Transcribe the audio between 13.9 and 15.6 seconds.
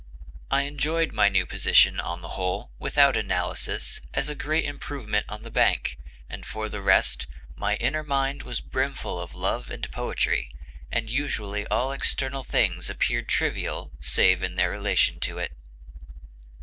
save in their relation to it."